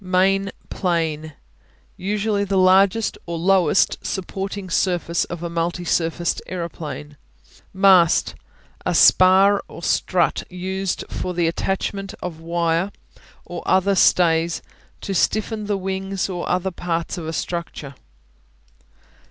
[0.03, 1.33] Main Plane
[1.95, 7.17] Usually the largest or lowest supporting surface of a multi surfaced aeroplane.
[7.71, 8.33] Mast
[8.83, 12.91] A spar or strut used for the attachment of wire
[13.45, 14.63] or other stays
[15.01, 17.93] to stiffen the wings or other parts of a structure.